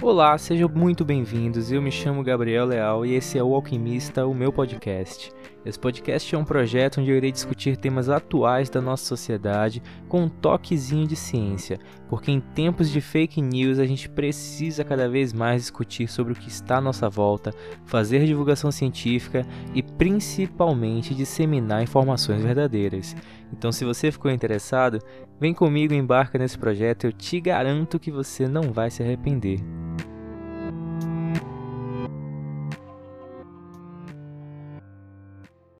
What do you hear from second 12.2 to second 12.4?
em